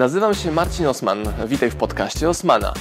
Nazywam 0.00 0.34
się 0.34 0.52
Marcin 0.52 0.86
Osman. 0.86 1.18
Witaj 1.46 1.70
w 1.70 1.76
podcaście 1.76 2.28
Osmana. 2.28 2.72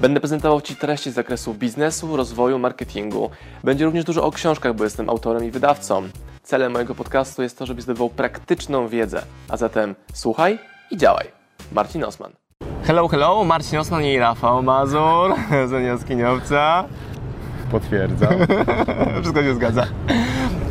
Będę 0.00 0.20
prezentował 0.20 0.60
Ci 0.60 0.76
treści 0.76 1.10
z 1.10 1.14
zakresu 1.14 1.54
biznesu, 1.54 2.16
rozwoju, 2.16 2.58
marketingu. 2.58 3.30
Będzie 3.64 3.84
również 3.84 4.04
dużo 4.04 4.24
o 4.24 4.30
książkach, 4.30 4.74
bo 4.74 4.84
jestem 4.84 5.10
autorem 5.10 5.44
i 5.44 5.50
wydawcą. 5.50 6.08
Celem 6.42 6.72
mojego 6.72 6.94
podcastu 6.94 7.42
jest 7.42 7.58
to, 7.58 7.66
żebyś 7.66 7.84
zdobywał 7.84 8.10
praktyczną 8.10 8.88
wiedzę. 8.88 9.22
A 9.48 9.56
zatem 9.56 9.94
słuchaj 10.14 10.58
i 10.90 10.96
działaj. 10.96 11.26
Marcin 11.72 12.04
Osman. 12.04 12.32
Hello, 12.84 13.08
hello, 13.08 13.44
Marcin 13.44 13.78
Osman 13.78 14.04
i 14.04 14.18
Rafał 14.18 14.62
Mazur 14.62 15.34
z 15.70 15.84
Jaskiniowca. 15.84 16.84
Potwierdzam. 17.70 18.34
Wszystko 19.20 19.42
się 19.42 19.54
zgadza. 19.54 19.86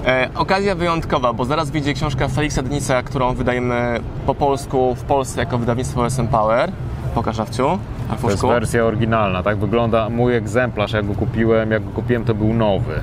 E, 0.05 0.29
okazja 0.35 0.75
wyjątkowa, 0.75 1.33
bo 1.33 1.45
zaraz 1.45 1.69
wyjdzie 1.69 1.93
książka 1.93 2.27
Felixa 2.27 2.61
Denisa, 2.63 3.03
którą 3.03 3.33
wydajemy 3.33 3.99
po 4.25 4.35
polsku 4.35 4.95
w 4.95 5.03
Polsce 5.03 5.39
jako 5.39 5.57
wydawnictwo 5.57 6.05
SM 6.05 6.27
Power. 6.27 6.71
Pokaż 7.15 7.37
Rafciu. 7.37 7.79
To 8.21 8.29
jest 8.29 8.45
wersja 8.45 8.85
oryginalna, 8.85 9.43
tak 9.43 9.57
wygląda 9.57 10.09
mój 10.09 10.35
egzemplarz, 10.35 10.91
jak 10.93 11.07
go 11.07 11.13
kupiłem, 11.13 11.71
jak 11.71 11.85
go 11.85 11.91
kupiłem 11.91 12.25
to 12.25 12.33
był 12.33 12.53
nowy. 12.53 12.99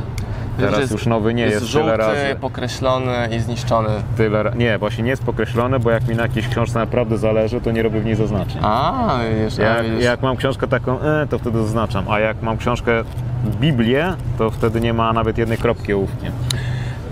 Teraz 0.59 0.81
Jest- 0.81 0.93
już 0.93 1.07
nowy 1.07 1.35
nie 1.35 1.43
jest, 1.43 1.67
żółty, 1.67 1.85
tyle 1.91 1.97
razy. 1.97 2.37
pokreślony 2.41 3.29
i 3.37 3.41
zniszczony. 3.41 3.89
Tyle. 4.17 4.53
Nie, 4.57 4.79
właśnie 4.79 5.05
nie 5.05 5.11
jest 5.11 5.25
pokreślony, 5.25 5.79
bo 5.79 5.91
jak 5.91 6.09
mi 6.09 6.15
na 6.17 6.23
jakiejś 6.23 6.49
książce 6.49 6.79
naprawdę 6.79 7.19
zależy, 7.19 7.61
to 7.61 7.71
nie 7.71 7.83
robię 7.83 8.01
w 8.01 8.05
niej 8.05 8.15
zaznaczeń. 8.15 8.61
A, 8.65 9.09
wiesz, 9.41 9.59
a, 9.59 9.63
Jak, 9.63 9.85
widzisz. 9.87 10.05
jak 10.05 10.23
mam 10.23 10.37
książkę 10.37 10.67
taką, 10.69 11.01
e, 11.01 11.27
to 11.31 11.39
wtedy 11.39 11.63
zaznaczam, 11.63 12.05
a 12.11 12.21
jak 12.21 12.43
mam 12.43 12.57
książkę 12.59 12.93
Biblię, 13.61 14.15
to 14.39 14.51
wtedy 14.51 14.81
nie 14.81 14.93
ma 14.95 15.13
nawet 15.13 15.39
jednej 15.39 15.59
kropki 15.59 15.95
ołówkiem. 15.95 16.33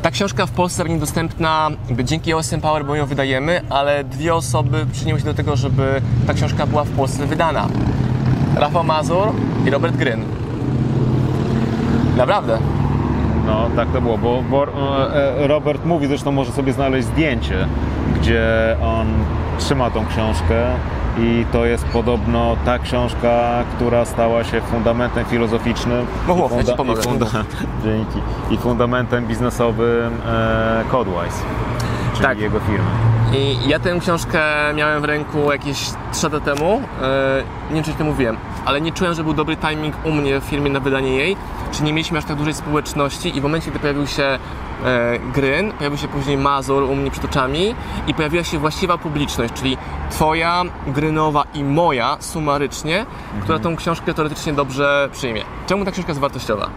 Ta 0.07 0.11
książka 0.11 0.47
w 0.47 0.51
Polsce 0.51 0.85
będzie 0.85 1.01
dostępna 1.01 1.71
dzięki 2.05 2.35
OSM 2.35 2.61
Power, 2.61 2.85
bo 2.85 2.95
ją 2.95 3.07
wydajemy, 3.07 3.61
ale 3.71 4.05
dwie 4.05 4.35
osoby 4.35 4.87
przyczyniły 4.93 5.19
się 5.19 5.25
do 5.25 5.35
tego, 5.35 5.57
żeby 5.57 6.01
ta 6.27 6.35
książka 6.35 6.67
była 6.67 6.85
w 6.85 6.91
Polsce 6.91 7.27
wydana. 7.27 7.69
Rafał 8.57 8.85
Mazur 8.85 9.29
i 9.67 9.71
Robert 9.71 9.97
Gryn. 9.97 10.25
Naprawdę. 12.17 12.59
No, 13.47 13.71
tak 13.77 13.93
to 13.93 14.01
było, 14.01 14.19
bo, 14.19 14.43
bo 14.51 14.67
e, 14.67 15.39
e, 15.39 15.47
Robert 15.47 15.85
mówi, 15.85 16.07
zresztą 16.07 16.33
może 16.33 16.53
sobie 16.53 16.73
znaleźć 16.73 17.09
zdjęcie, 17.09 17.69
gdzie 18.21 18.77
on 18.83 19.07
trzyma 19.59 19.91
tą 19.91 20.07
książkę 20.07 20.67
i 21.19 21.45
to 21.53 21.65
jest 21.65 21.85
podobno 21.85 22.57
ta 22.65 22.79
książka, 22.79 23.65
która 23.77 24.05
stała 24.05 24.45
się 24.45 24.61
fundamentem 24.61 25.25
filozoficznym 25.25 26.07
Mów, 26.29 26.39
mów, 26.39 26.53
ja 26.53 26.65
ci 26.65 26.73
i, 26.73 26.77
pomogę. 26.77 27.01
dzięki, 27.85 28.19
i 28.51 28.57
fundamentem 28.57 29.27
biznesowym 29.27 30.13
e, 30.27 30.85
Codewise, 30.91 31.43
czyli 32.17 32.27
Tak. 32.29 32.41
jego 32.41 32.61
firmy. 32.61 32.85
I 33.35 33.69
ja 33.69 33.79
tę 33.79 33.99
książkę 34.01 34.41
miałem 34.75 35.01
w 35.03 35.05
ręku 35.05 35.53
jakieś 35.53 35.79
3 36.13 36.27
lata 36.31 36.41
temu. 36.55 36.83
E, 37.03 37.43
Nie 37.71 37.75
wiem, 37.75 37.85
czy 37.85 37.93
to 37.93 38.05
mówiłem, 38.05 38.37
ale 38.65 38.81
nie 38.81 38.93
czułem, 38.93 39.15
że 39.15 39.25
był 39.25 39.33
dobry 39.35 39.57
timing 39.57 39.95
u 40.05 40.13
mnie 40.13 40.41
w 40.41 40.45
firmie 40.45 40.71
na 40.71 40.81
wydanie 40.81 41.11
jej. 41.17 41.37
Czy 41.73 41.83
nie 41.83 41.93
mieliśmy 41.93 42.19
aż 42.19 42.25
tak 42.25 42.37
dużej 42.37 42.55
społeczności 42.55 43.37
i 43.37 43.41
w 43.41 43.43
momencie, 43.43 43.71
gdy 43.71 43.79
pojawił 43.81 44.07
się 44.07 44.23
e, 44.23 44.39
Gryn, 45.35 45.73
pojawił 45.73 45.99
się 45.99 46.09
później 46.09 46.37
Mazur 46.37 46.83
u 46.83 46.95
mnie 46.97 47.11
przed 47.11 47.25
oczami 47.25 47.75
i 48.07 48.15
pojawiła 48.15 48.45
się 48.45 48.59
właściwa 48.59 48.99
publiczność, 48.99 49.55
czyli 49.55 49.77
twoja, 50.11 50.63
Grynowa 50.87 51.45
i 51.55 51.65
moja 51.65 52.17
sumarycznie, 52.21 53.07
która 53.43 53.59
tą 53.59 53.77
książkę 53.77 54.15
teoretycznie 54.15 54.53
dobrze 54.53 55.09
przyjmie. 55.13 55.43
Czemu 55.67 55.85
ta 55.85 55.91
książka 55.91 56.11
jest 56.11 56.21
wartościowa? 56.21 56.69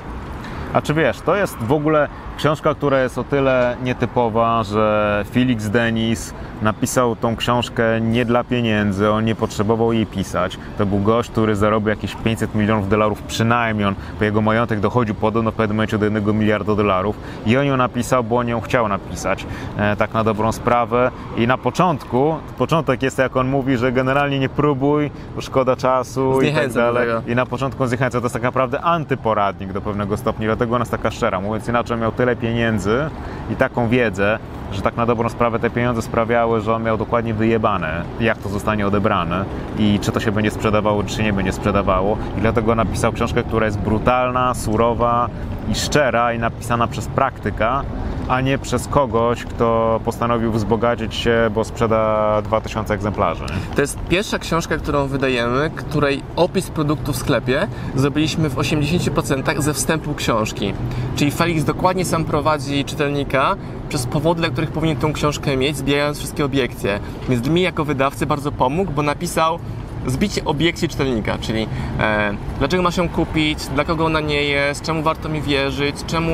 A 0.74 0.82
czy 0.82 0.94
wiesz, 0.94 1.22
to 1.22 1.36
jest 1.36 1.58
w 1.58 1.72
ogóle 1.72 2.08
książka, 2.38 2.76
która 2.76 3.02
jest 3.04 3.18
o 3.18 3.24
tyle 3.24 3.78
nietypowa, 3.84 4.64
że 4.64 5.26
Felix 5.32 5.70
Denis 5.70 6.34
napisał 6.62 7.16
tą 7.16 7.36
książkę 7.36 8.02
nie 8.02 8.26
dla 8.26 8.44
pieniędzy, 8.44 9.10
on 9.10 9.26
nie 9.26 9.36
potrzebował 9.36 9.94
jej 9.94 10.06
pisać. 10.06 10.58
To 10.78 10.86
był 10.86 11.00
gość, 11.00 11.32
który 11.32 11.56
zarobił 11.56 11.90
jakieś 11.90 12.16
500 12.16 12.56
milionów 12.56 12.90
dolarów 12.90 13.22
przynajmniej, 13.22 13.88
on, 13.88 13.96
bo 14.20 14.26
jego 14.26 14.42
majątek 14.42 14.80
dochodził 14.80 15.16
podobno 15.16 15.52
w 15.52 15.56
pewnym 15.56 15.78
momencie 15.78 15.98
do 15.98 16.06
1 16.06 16.40
miliarda 16.40 16.76
dolarów 16.76 17.16
i 17.46 17.58
on 17.58 17.66
ją 17.66 17.78
napisał, 17.78 18.24
bo 18.24 18.38
on 18.38 18.48
ją 18.48 18.62
chciał 18.62 18.88
napisać, 18.88 19.46
e, 19.78 19.96
tak 19.96 20.14
na 20.14 20.24
dobrą 20.24 20.52
sprawę. 20.52 21.12
I 21.38 21.48
na 21.48 21.58
początku, 21.58 22.36
początek 22.58 23.04
jest 23.04 23.18
jak 23.18 23.38
on 23.38 23.48
mówi, 23.48 23.78
że 23.78 23.92
generalnie 23.92 24.40
nie 24.40 24.50
próbuj, 24.50 25.12
szkoda 25.40 25.76
czasu 25.76 26.42
i 26.42 26.54
tak 26.54 26.74
dalej. 26.74 27.10
I 27.28 27.36
na 27.36 27.46
początku 27.46 27.84
on 27.84 27.90
zniechęca, 27.90 28.20
to 28.20 28.26
jest 28.26 28.34
tak 28.34 28.44
naprawdę 28.44 28.82
antyporadnik 28.82 29.74
do 29.74 29.82
pewnego 29.82 30.18
stopnia, 30.18 30.48
dlatego 30.60 30.76
ona 30.76 30.82
jest 30.82 30.92
taka 30.92 31.12
szczera. 31.12 31.42
Mówiąc 31.42 31.68
inaczej, 31.68 31.98
miał 31.98 32.12
tyle 32.12 32.36
pieniędzy 32.36 33.10
i 33.52 33.56
taką 33.56 33.88
wiedzę, 33.88 34.40
że 34.72 34.82
tak 34.82 34.96
na 34.98 35.06
dobrą 35.06 35.30
sprawę 35.30 35.60
te 35.60 35.70
pieniądze 35.70 36.02
sprawiały, 36.02 36.62
że 36.62 36.76
on 36.76 36.84
miał 36.84 36.98
dokładnie 36.98 37.34
wyjebane, 37.34 38.04
jak 38.20 38.38
to 38.38 38.50
zostanie 38.50 38.88
odebrane 38.88 39.46
i 39.78 40.00
czy 40.02 40.12
to 40.12 40.20
się 40.20 40.32
będzie 40.32 40.52
sprzedawało, 40.52 41.04
czy 41.04 41.16
się 41.16 41.24
nie 41.24 41.34
będzie 41.34 41.52
sprzedawało. 41.52 42.18
I 42.38 42.42
dlatego 42.42 42.76
napisał 42.76 43.12
książkę, 43.12 43.44
która 43.44 43.66
jest 43.66 43.80
brutalna, 43.80 44.54
surowa 44.54 45.30
i 45.72 45.76
szczera 45.76 46.34
i 46.34 46.40
napisana 46.40 46.88
przez 46.88 47.08
praktyka, 47.08 47.84
a 48.30 48.42
nie 48.42 48.58
przez 48.58 48.88
kogoś, 48.88 49.44
kto 49.44 50.00
postanowił 50.06 50.52
wzbogacić 50.52 51.16
się, 51.16 51.50
bo 51.54 51.64
sprzeda 51.64 52.42
2000 52.42 52.94
egzemplarzy. 52.94 53.46
To 53.76 53.82
jest 53.82 54.00
pierwsza 54.10 54.40
książka, 54.40 54.78
którą 54.78 55.08
wydajemy, 55.08 55.72
której 55.76 56.24
opis 56.36 56.70
produktu 56.70 57.14
w 57.14 57.18
sklepie 57.18 57.68
zrobiliśmy 57.96 58.50
w 58.50 58.56
80% 58.56 59.62
ze 59.62 59.74
wstępu 59.74 60.14
książki. 60.14 60.74
Czyli 61.16 61.32
Felix 61.32 61.64
dokładnie 61.64 62.06
sam 62.06 62.26
prowadzi 62.26 62.86
czytelnika 62.86 63.56
przez 63.90 64.06
powody, 64.06 64.42
dla 64.42 64.50
których 64.50 64.72
powinien 64.72 64.98
tą 64.98 65.14
książkę 65.14 65.58
mieć, 65.58 65.78
zbierając 65.78 66.18
wszystkie 66.18 66.46
obiekcje. 66.46 67.00
Więc 67.30 67.48
mi 67.48 67.62
jako 67.62 67.86
wydawcy 67.86 68.26
bardzo 68.26 68.52
pomógł, 68.52 68.92
bo 68.92 69.02
napisał 69.02 69.60
zbicie 70.08 70.46
obiekcji 70.46 70.90
czytelnika, 70.90 71.38
czyli 71.38 71.68
e, 72.00 72.34
dlaczego 72.60 72.84
masz 72.84 72.98
ją 72.98 73.10
kupić, 73.10 73.68
dla 73.68 73.86
kogo 73.86 74.06
ona 74.06 74.20
nie 74.20 74.44
jest, 74.44 74.82
czemu 74.82 75.04
warto 75.04 75.30
mi 75.30 75.42
wierzyć, 75.42 75.96
czemu 76.08 76.32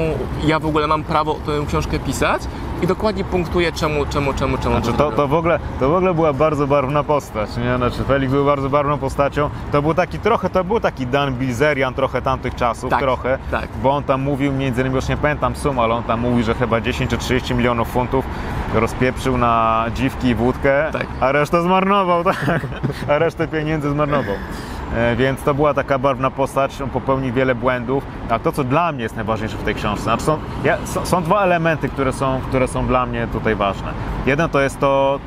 ja 0.47 0.59
w 0.59 0.65
ogóle 0.65 0.87
mam 0.87 1.03
prawo 1.03 1.33
tę 1.33 1.51
książkę 1.67 1.99
pisać 1.99 2.41
i 2.81 2.87
dokładnie 2.87 3.23
punktuje 3.23 3.71
czemu, 3.71 4.05
czemu, 4.05 4.33
czemu, 4.33 4.57
czemu. 4.57 4.75
Znaczy 4.79 4.97
to, 4.97 5.11
to, 5.11 5.27
w 5.27 5.33
ogóle, 5.33 5.59
to 5.79 5.89
w 5.89 5.93
ogóle 5.93 6.13
była 6.13 6.33
bardzo 6.33 6.67
barwna 6.67 7.03
postać, 7.03 7.49
nie? 7.57 7.77
Znaczy 7.77 8.03
Felix 8.03 8.31
był 8.33 8.45
bardzo 8.45 8.69
barwną 8.69 8.97
postacią. 8.97 9.49
To 9.71 9.81
był 9.81 9.93
taki 9.93 10.19
trochę, 10.19 10.49
to 10.49 10.63
był 10.63 10.79
taki 10.79 11.07
Dan 11.07 11.33
Bilzerian 11.33 11.93
trochę 11.93 12.21
tamtych 12.21 12.55
czasów, 12.55 12.89
Tak, 12.89 12.99
trochę. 12.99 13.37
tak. 13.51 13.67
Bo 13.83 13.91
on 13.91 14.03
tam 14.03 14.21
mówił, 14.21 14.51
między 14.53 14.81
innymi 14.81 14.95
już 14.95 15.07
nie 15.07 15.17
pamiętam 15.17 15.55
sum, 15.55 15.79
ale 15.79 15.93
on 15.93 16.03
tam 16.03 16.19
mówił, 16.19 16.43
że 16.43 16.53
chyba 16.53 16.81
10 16.81 17.09
czy 17.09 17.17
30 17.17 17.55
milionów 17.55 17.87
funtów 17.87 18.25
rozpieprzył 18.73 19.37
na 19.37 19.85
dziwki 19.95 20.27
i 20.27 20.35
wódkę, 20.35 20.89
Tak. 20.91 21.05
a 21.21 21.31
resztę 21.31 21.61
zmarnował, 21.61 22.23
tak? 22.33 22.45
A 23.09 23.17
resztę 23.19 23.47
pieniędzy 23.47 23.89
zmarnował. 23.91 24.35
E, 24.95 25.15
Więc 25.15 25.43
to 25.43 25.53
była 25.53 25.73
taka 25.73 25.99
barwna 25.99 26.31
postać, 26.31 26.81
on 26.81 26.89
popełnił 26.89 27.33
wiele 27.33 27.55
błędów. 27.55 28.03
A 28.29 28.39
to, 28.39 28.51
co 28.51 28.63
dla 28.63 28.91
mnie 28.91 29.03
jest 29.03 29.15
najważniejsze 29.15 29.57
w 29.57 29.63
tej 29.63 29.75
książce, 29.75 30.03
znaczy 30.03 30.23
są, 30.23 30.37
ja, 30.63 30.77
są, 30.85 31.05
są 31.05 31.23
dwa 31.23 31.41
elementy, 31.43 31.89
które 31.89 32.13
są, 32.13 32.39
które 32.47 32.67
są 32.67 32.87
dla 32.87 33.05
mnie 33.05 33.27
tutaj 33.27 33.55
ważne. 33.55 33.87
Jeden 34.25 34.49
to 34.49 34.61
jest 34.61 34.79
to, 34.79 35.19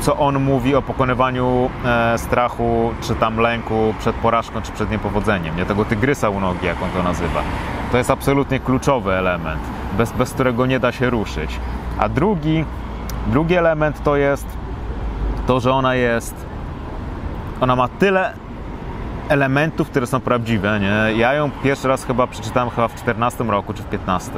co 0.00 0.16
on 0.16 0.38
mówi 0.40 0.74
o 0.74 0.82
pokonywaniu 0.82 1.70
e, 1.84 2.18
strachu, 2.18 2.92
czy 3.00 3.14
tam 3.14 3.36
lęku 3.36 3.94
przed 3.98 4.16
porażką, 4.16 4.62
czy 4.62 4.72
przed 4.72 4.90
niepowodzeniem. 4.90 5.56
Nie 5.56 5.66
tego 5.66 5.84
tygrysa 5.84 6.28
u 6.28 6.40
nogi, 6.40 6.66
jak 6.66 6.82
on 6.82 6.90
to 6.90 7.02
nazywa. 7.02 7.40
To 7.92 7.98
jest 7.98 8.10
absolutnie 8.10 8.60
kluczowy 8.60 9.12
element, 9.12 9.60
bez, 9.98 10.12
bez 10.12 10.32
którego 10.32 10.66
nie 10.66 10.80
da 10.80 10.92
się 10.92 11.10
ruszyć. 11.10 11.60
A 11.98 12.08
drugi, 12.08 12.64
drugi 13.26 13.54
element 13.54 14.02
to 14.02 14.16
jest 14.16 14.46
to, 15.46 15.60
że 15.60 15.72
ona 15.72 15.94
jest. 15.94 16.45
Ona 17.60 17.76
ma 17.76 17.88
tyle 17.88 18.32
elementów, 19.28 19.90
które 19.90 20.06
są 20.06 20.20
prawdziwe. 20.20 20.80
Nie? 20.80 21.18
Ja 21.18 21.34
ją 21.34 21.50
pierwszy 21.64 21.88
raz 21.88 22.04
chyba 22.04 22.26
przeczytałem 22.26 22.70
chyba 22.70 22.88
w 22.88 22.94
14 22.94 23.44
roku, 23.44 23.74
czy 23.74 23.82
w 23.82 23.86
15. 23.86 24.32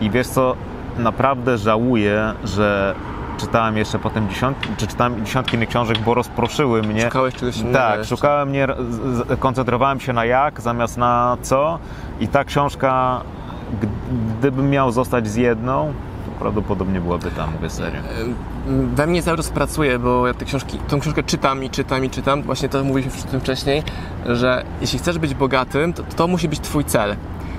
I 0.00 0.10
wiesz 0.10 0.26
co, 0.26 0.56
naprawdę 0.98 1.58
żałuję, 1.58 2.32
że 2.44 2.94
czytałem 3.38 3.76
jeszcze 3.76 3.98
potem 3.98 4.28
dziesiątki, 4.28 4.68
czy 4.76 4.86
czytałem 4.86 5.24
dziesiątki 5.26 5.56
innych 5.56 5.68
książek, 5.68 5.98
bo 5.98 6.14
rozproszyły 6.14 6.82
mnie. 6.82 7.02
Szukałeś 7.02 7.34
czegoś 7.34 7.56
innego 7.58 7.78
Tak, 7.78 7.98
jeszcze. 7.98 8.16
szukałem 8.16 8.52
nie, 8.52 8.66
z- 8.90 9.16
z- 9.16 9.38
koncentrowałem 9.40 10.00
się 10.00 10.12
na 10.12 10.24
jak 10.24 10.60
zamiast 10.60 10.96
na 10.96 11.36
co 11.42 11.78
i 12.20 12.28
ta 12.28 12.44
książka, 12.44 13.20
gdybym 14.38 14.70
miał 14.70 14.90
zostać 14.90 15.28
z 15.28 15.34
jedną, 15.36 15.92
prawdopodobnie 16.38 17.00
byłaby 17.00 17.30
tam, 17.30 17.52
mówię 17.52 17.70
serio. 17.70 18.00
we 18.94 19.06
mnie 19.06 19.22
cały 19.22 19.36
czas 19.36 19.50
pracuje, 19.50 19.98
bo 19.98 20.26
ja 20.26 20.34
te 20.34 20.44
książki, 20.44 20.78
tą 20.88 21.00
książkę 21.00 21.22
czytam 21.22 21.64
i 21.64 21.70
czytam 21.70 22.04
i 22.04 22.10
czytam. 22.10 22.42
Właśnie 22.42 22.68
to 22.68 22.84
mówiliśmy 22.84 23.28
o 23.28 23.30
tym 23.30 23.40
wcześniej, 23.40 23.82
że 24.26 24.64
jeśli 24.80 24.98
chcesz 24.98 25.18
być 25.18 25.34
bogatym, 25.34 25.92
to, 25.92 26.02
to 26.16 26.26
musi 26.28 26.48
być 26.48 26.60
twój 26.60 26.84
cel. 26.84 27.16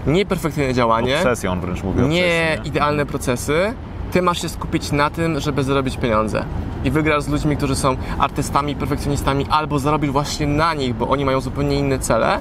Nie 0.08 0.26
perfekcyjne 0.26 0.74
działanie, 0.74 1.16
Obsesją 1.18 1.60
wręcz 1.60 1.84
mówię. 1.84 2.02
nie 2.02 2.48
obsesji, 2.52 2.70
idealne 2.70 3.06
procesy. 3.06 3.74
Ty 4.12 4.22
masz 4.22 4.42
się 4.42 4.50
skupić 4.50 4.92
na 4.92 5.10
tym, 5.10 5.40
żeby 5.40 5.64
zarobić 5.64 5.98
pieniądze. 5.98 6.46
I 6.84 6.92
wygrasz 6.92 7.24
z 7.24 7.28
ludźmi, 7.28 7.58
którzy 7.58 7.76
są 7.76 7.98
artystami, 8.20 8.76
perfekcjonistami, 8.76 9.46
albo 9.50 9.80
zarobisz 9.80 10.12
właśnie 10.12 10.48
na 10.48 10.74
nich, 10.74 10.96
bo 10.96 11.08
oni 11.10 11.26
mają 11.26 11.42
zupełnie 11.42 11.76
inne 11.80 12.00
cele. 12.00 12.40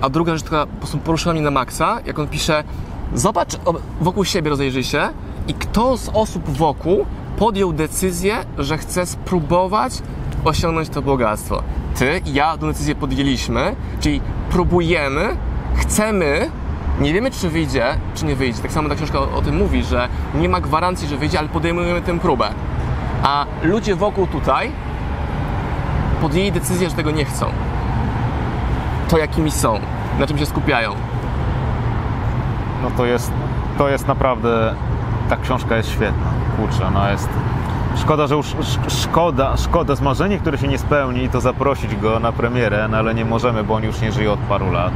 A 0.00 0.08
druga 0.08 0.32
rzecz, 0.36 0.44
która 0.44 0.66
po 0.66 0.76
prostu 0.76 0.98
poruszyła 0.98 1.32
mnie 1.32 1.42
na 1.42 1.50
maksa, 1.50 1.98
jak 2.06 2.18
on 2.18 2.28
pisze, 2.28 2.64
zobacz 3.14 3.48
wokół 4.00 4.24
siebie, 4.24 4.50
rozejrzyj 4.50 4.84
się 4.84 5.08
i 5.48 5.54
kto 5.54 5.96
z 5.96 6.08
osób 6.08 6.48
wokół 6.48 7.06
podjął 7.38 7.72
decyzję, 7.72 8.36
że 8.58 8.78
chce 8.78 9.06
spróbować 9.06 10.02
osiągnąć 10.44 10.88
to 10.88 11.02
bogactwo. 11.02 11.62
Ty 11.94 12.20
i 12.26 12.32
ja 12.32 12.58
tę 12.58 12.66
decyzję 12.66 12.94
podjęliśmy, 12.94 13.76
czyli 14.00 14.20
próbujemy, 14.50 15.36
chcemy, 15.74 16.50
nie 17.00 17.12
wiemy 17.12 17.30
czy 17.30 17.50
wyjdzie, 17.50 17.84
czy 18.14 18.24
nie 18.24 18.36
wyjdzie. 18.36 18.62
Tak 18.62 18.72
samo 18.72 18.88
ta 18.88 18.94
książka 18.94 19.18
o, 19.18 19.36
o 19.36 19.42
tym 19.42 19.56
mówi, 19.56 19.84
że 19.84 20.08
nie 20.34 20.48
ma 20.48 20.60
gwarancji, 20.60 21.08
że 21.08 21.16
wyjdzie, 21.16 21.38
ale 21.38 21.48
podejmujemy 21.48 22.00
tę 22.02 22.18
próbę. 22.18 22.48
A 23.22 23.46
ludzie 23.62 23.96
wokół 23.96 24.26
tutaj 24.26 24.70
podjęli 26.20 26.52
decyzję, 26.52 26.90
że 26.90 26.96
tego 26.96 27.10
nie 27.10 27.24
chcą. 27.24 27.46
To 29.08 29.18
jakimi 29.18 29.50
są, 29.50 29.78
na 30.18 30.26
czym 30.26 30.38
się 30.38 30.46
skupiają. 30.46 30.94
No 32.82 32.90
to 32.96 33.06
jest, 33.06 33.32
to 33.78 33.88
jest 33.88 34.08
naprawdę, 34.08 34.74
ta 35.28 35.36
książka 35.36 35.76
jest 35.76 35.88
świetna. 35.90 36.26
Kurczę, 36.56 36.86
ona 36.86 37.10
jest... 37.10 37.28
Szkoda, 37.96 38.26
że 38.26 38.34
już, 38.34 38.46
sz- 38.54 39.02
szkoda, 39.02 39.56
szkoda, 39.56 39.94
z 39.94 40.00
marzenie, 40.00 40.38
które 40.38 40.58
się 40.58 40.68
nie 40.68 40.78
spełni, 40.78 41.28
to 41.28 41.40
zaprosić 41.40 41.96
go 41.96 42.20
na 42.20 42.32
premierę, 42.32 42.88
no 42.90 42.96
ale 42.96 43.14
nie 43.14 43.24
możemy, 43.24 43.64
bo 43.64 43.74
on 43.74 43.84
już 43.84 44.00
nie 44.00 44.12
żyje 44.12 44.32
od 44.32 44.38
paru 44.40 44.72
lat. 44.72 44.92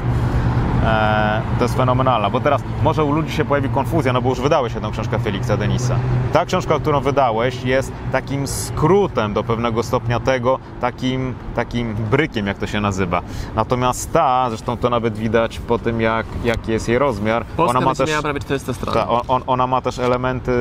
Eee, 0.85 1.43
to 1.59 1.65
jest 1.65 1.77
fenomenalna, 1.77 2.31
bo 2.31 2.41
teraz 2.41 2.63
może 2.83 3.05
u 3.05 3.13
ludzi 3.13 3.33
się 3.33 3.45
pojawi 3.45 3.69
konfuzja, 3.69 4.13
no 4.13 4.23
bo 4.23 4.29
już 4.31 4.41
wydałeś 4.41 4.75
jedną 4.75 4.91
książkę 4.91 5.19
Feliksa 5.19 5.57
Denisa. 5.57 5.97
Ta 6.33 6.45
książka, 6.45 6.79
którą 6.79 7.01
wydałeś, 7.01 7.65
jest 7.65 7.93
takim 8.13 8.47
skrótem 8.47 9.33
do 9.33 9.45
pewnego 9.45 9.83
stopnia 9.83 10.21
tego, 10.21 10.59
takim, 10.81 11.35
takim 11.55 11.95
brykiem, 11.95 12.47
jak 12.47 12.59
to 12.59 12.67
się 12.67 12.81
nazywa. 12.81 13.23
Natomiast 13.57 14.13
ta, 14.13 14.49
zresztą 14.49 14.77
to 14.77 14.91
nawet 14.91 15.19
widać 15.19 15.59
po 15.59 15.79
tym, 15.79 16.01
jak, 16.01 16.27
jaki 16.45 16.73
jest 16.73 16.89
jej 16.89 16.99
rozmiar, 16.99 17.45
Polska 17.45 17.79
ona 17.79 17.87
ma 17.87 17.95
też... 17.95 18.11
miała 18.11 18.23
prawie 18.23 18.41
400 18.41 18.73
stron. 18.73 18.95
Ta, 18.95 19.09
on, 19.09 19.43
ona 19.47 19.67
ma 19.67 19.81
też 19.81 19.99
elementy 19.99 20.53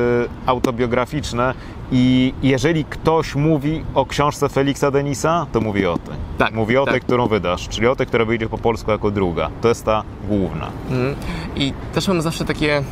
autobiograficzne 0.46 1.54
i 1.92 2.34
jeżeli 2.42 2.84
ktoś 2.84 3.34
mówi 3.34 3.84
o 3.94 4.06
książce 4.06 4.48
Feliksa 4.48 4.90
Denisa, 4.90 5.46
to 5.52 5.60
mówi 5.60 5.86
o 5.86 5.98
tej. 5.98 6.14
Tak, 6.38 6.54
mówi 6.54 6.76
o 6.76 6.84
tak. 6.84 6.92
tej, 6.92 7.00
którą 7.00 7.26
wydasz, 7.26 7.68
czyli 7.68 7.86
o 7.86 7.96
tej, 7.96 8.06
która 8.06 8.24
wyjdzie 8.24 8.48
po 8.48 8.58
polsku 8.58 8.90
jako 8.90 9.10
druga. 9.10 9.50
To 9.60 9.68
jest 9.68 9.84
ta 9.84 10.02
główna. 10.28 10.70
Mhm. 10.90 11.14
I 11.56 11.72
też 11.94 12.08
mam 12.08 12.22
zawsze 12.22 12.44
takie 12.44 12.76
e, 12.76 12.82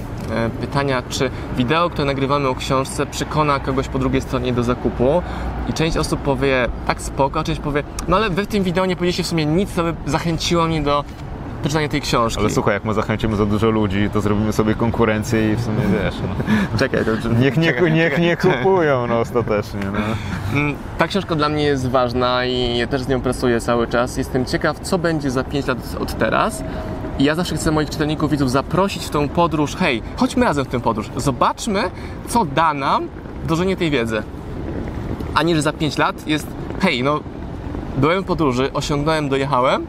pytania, 0.61 1.03
czy 1.09 1.31
wideo, 1.56 1.91
które 1.91 2.05
nagrywamy 2.05 2.49
o 2.49 2.55
książce, 2.55 3.06
przekona 3.06 3.61
kogoś 3.61 3.88
po 3.88 3.99
drugiej 3.99 4.20
stronie 4.23 4.53
do 4.53 4.62
zakupu. 4.62 5.23
I 5.69 5.73
część 5.73 5.97
osób 5.97 6.20
powie, 6.20 6.69
tak 6.87 7.03
spoko, 7.03 7.41
a 7.41 7.44
część 7.44 7.61
powie, 7.61 7.82
no 8.09 8.17
ale 8.17 8.31
wy 8.31 8.43
w 8.43 8.47
tym 8.47 8.62
wideo 8.62 8.87
nie 8.87 8.97
powiedzieliście 8.97 9.23
w 9.23 9.26
sumie 9.26 9.47
nic, 9.47 9.70
co 9.70 9.82
by 9.82 9.94
zachęciło 10.06 10.67
mnie 10.67 10.82
do 10.82 11.05
przeczytania 11.62 11.88
tej 11.88 12.00
książki. 12.00 12.41
Ale 12.41 12.50
słuchaj, 12.50 12.75
jak 12.75 12.85
my 12.85 12.94
zachęcimy 12.94 13.37
za 13.37 13.47
dużo 13.47 13.71
ludzi, 13.71 14.11
to 14.12 14.21
zrobimy 14.21 14.53
sobie 14.53 14.75
konkurencję 14.75 15.53
i 15.53 15.56
w 15.56 15.61
sumie 15.61 15.81
wiesz, 15.93 16.14
no. 16.23 16.55
Czekaj, 16.79 17.05
to 17.05 17.29
niech, 17.29 17.56
nie, 17.56 17.73
czekaj, 17.73 17.93
niech 17.93 18.11
czekaj. 18.12 18.26
nie 18.26 18.37
kupują 18.37 19.06
no, 19.06 19.21
ostatecznie. 19.21 19.81
No. 19.93 19.99
Mm, 20.61 20.75
Ta 20.99 21.09
książka 21.09 21.35
dla 21.35 21.49
mnie 21.49 21.62
jest 21.62 21.88
ważna 21.91 22.44
i 22.44 22.76
ja 22.79 22.87
też 22.87 23.03
z 23.03 23.09
nią 23.09 23.21
pracuję 23.21 23.61
cały 23.61 23.87
czas. 23.87 24.17
Jestem 24.17 24.44
ciekaw, 24.44 24.81
co 24.81 24.99
będzie 24.99 25.31
za 25.31 25.44
5 25.44 25.67
lat 25.67 25.79
od 26.00 26.19
teraz. 26.19 26.64
I 27.19 27.25
ja 27.25 27.35
zawsze 27.35 27.56
chcę 27.56 27.70
moich 27.70 27.91
czytelników, 27.91 28.31
widzów 28.31 28.50
zaprosić 28.50 29.05
w 29.05 29.11
tą 29.11 29.29
podróż. 29.29 29.76
Hej, 29.76 30.03
chodźmy 30.17 30.44
razem 30.44 30.65
w 30.65 30.69
tę 30.69 30.81
podróż. 30.81 31.11
Zobaczmy, 31.17 31.91
co 32.29 32.44
da 32.44 32.75
nam 32.75 33.09
wdrożenie 33.44 33.76
tej 33.76 33.91
wiedzy. 33.91 34.23
A 35.35 35.43
nie, 35.43 35.56
że 35.56 35.62
za 35.62 35.73
5 35.73 35.99
lat 35.99 36.26
jest, 36.26 36.47
hej, 36.81 37.03
no, 37.03 37.20
byłem 37.97 38.23
w 38.23 38.26
podróży, 38.26 38.73
osiągnąłem, 38.73 39.29
dojechałem, 39.29 39.87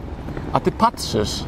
a 0.53 0.59
ty 0.59 0.71
patrzysz. 0.71 1.43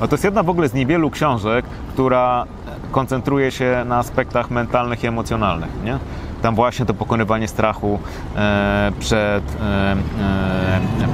No 0.00 0.08
to 0.08 0.14
jest 0.14 0.24
jedna 0.24 0.42
w 0.42 0.48
ogóle 0.48 0.68
z 0.68 0.74
niewielu 0.74 1.10
książek, 1.10 1.64
która 1.92 2.46
koncentruje 2.90 3.50
się 3.50 3.84
na 3.86 3.98
aspektach 3.98 4.50
mentalnych 4.50 5.04
i 5.04 5.06
emocjonalnych. 5.06 5.70
Nie? 5.84 5.98
Tam 6.42 6.54
właśnie 6.54 6.86
to 6.86 6.94
pokonywanie 6.94 7.48
strachu 7.48 7.98
e, 8.36 8.92
przed, 8.98 9.44
e, 9.60 9.92
e, 9.92 9.96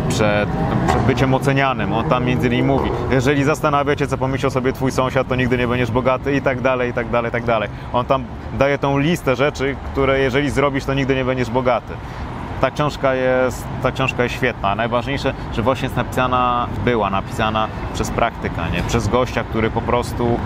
przed, 0.08 0.48
przed 0.88 1.02
byciem 1.06 1.34
ocenianym. 1.34 1.92
On 1.92 2.04
tam 2.04 2.25
między 2.25 2.46
innymi 2.46 2.62
mówi, 2.62 2.90
jeżeli 3.10 3.44
zastanawiacie, 3.44 4.06
co 4.06 4.19
pomyślał 4.19 4.50
sobie 4.50 4.72
twój 4.72 4.92
sąsiad, 4.92 5.28
to 5.28 5.36
nigdy 5.36 5.58
nie 5.58 5.69
będziesz 5.69 5.90
bogaty 5.90 6.36
i 6.36 6.42
tak 6.42 6.60
dalej, 6.60 6.90
i 6.90 6.92
tak 6.92 7.10
dalej, 7.10 7.28
i 7.28 7.32
tak 7.32 7.44
dalej. 7.44 7.69
On 7.92 8.04
tam 8.04 8.25
daje 8.58 8.78
tą 8.78 8.98
listę 8.98 9.36
rzeczy, 9.36 9.76
które 9.92 10.19
jeżeli 10.19 10.50
zrobisz, 10.50 10.84
to 10.84 10.94
nigdy 10.94 11.14
nie 11.14 11.25
będziesz 11.25 11.50
bogaty 11.50 11.94
ta 12.60 12.70
książka 12.70 13.14
jest, 13.14 13.64
ta 13.82 13.92
książka 13.92 14.22
jest 14.22 14.34
świetna. 14.34 14.75
Najważniejsze, 14.75 15.34
że 15.52 15.62
właśnie 15.62 15.86
jest 15.86 15.96
napisana, 15.96 16.69
była 16.84 17.10
napisana 17.10 17.69
przez 17.94 18.10
praktyka, 18.10 18.69
nie? 18.69 18.82
przez 18.82 19.08
gościa, 19.08 19.44
który 19.44 19.70
po 19.70 19.80
prostu 19.80 20.38